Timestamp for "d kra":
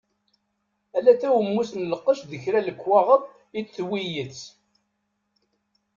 2.29-2.59